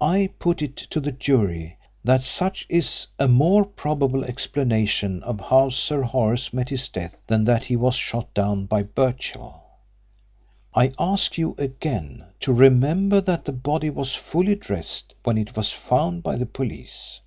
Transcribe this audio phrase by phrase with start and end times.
[0.00, 5.68] I put it to the jury that such is a more probable explanation of how
[5.68, 9.62] Sir Horace met his death than that he was shot down by Birchill.
[10.74, 15.70] I ask you again to remember that the body was fully dressed when it was
[15.70, 17.20] found by the police.